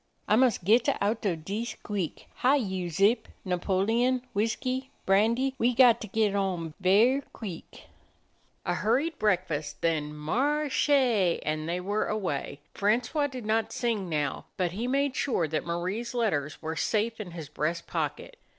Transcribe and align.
"Ah 0.27 0.35
mus' 0.35 0.57
getta 0.57 0.97
out 0.99 1.23
of 1.27 1.45
dees, 1.45 1.75
queek. 1.83 2.25
Hi, 2.37 2.55
you 2.55 2.89
Zip, 2.89 3.27
Napoleon, 3.45 4.25
Whiskee, 4.33 4.89
Brandee, 5.05 5.53
we 5.59 5.75
gotta 5.75 6.07
get 6.07 6.33
on 6.35 6.73
ver' 6.79 7.21
queek." 7.33 7.83
A 8.65 8.73
hurried 8.73 9.19
breakfast; 9.19 9.81
then 9.83 10.11
"Mar 10.15 10.63
r 10.63 10.69
che!" 10.69 11.37
and 11.45 11.69
they 11.69 11.79
were 11.79 12.07
away. 12.07 12.61
Francois 12.73 13.27
did 13.27 13.45
not 13.45 13.71
sing 13.71 14.09
now, 14.09 14.45
but 14.57 14.71
he 14.71 14.87
made 14.87 15.15
sure 15.15 15.47
that 15.47 15.67
Marie's 15.67 16.15
letters 16.15 16.63
were 16.63 16.75
safe 16.75 16.89
40 16.89 16.89
A 16.89 16.89
DOG 16.89 17.09
OF 17.09 17.13
THE 17.13 17.13
NORTHLAND 17.13 17.33
in 17.33 17.37
his 17.37 17.49
breast 17.49 17.85
pocket. 17.87 18.37